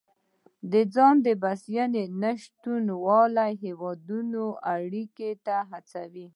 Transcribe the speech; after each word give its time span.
د 0.71 0.73
ځان 0.95 1.15
بسیاینې 1.41 2.03
نشتوالی 2.21 3.51
هیوادونه 3.63 4.41
اړیکو 4.73 5.29
ته 5.45 5.55
هڅوي 5.69 6.27